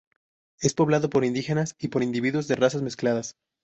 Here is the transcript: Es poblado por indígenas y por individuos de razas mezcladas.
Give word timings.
Es 0.59 0.73
poblado 0.73 1.11
por 1.11 1.23
indígenas 1.25 1.75
y 1.77 1.89
por 1.89 2.01
individuos 2.01 2.47
de 2.47 2.55
razas 2.55 2.81
mezcladas. 2.81 3.37